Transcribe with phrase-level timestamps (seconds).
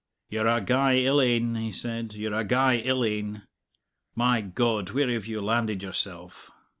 [0.29, 3.43] "You're a gey ill ane," he said; "you're a gey ill ane!
[4.15, 6.49] My God, where have you landed yourself?"